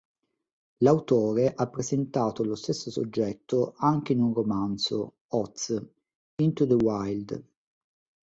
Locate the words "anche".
3.77-4.13